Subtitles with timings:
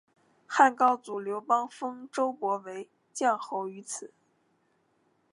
[0.47, 4.11] 汉高祖刘邦封周勃为绛侯于此。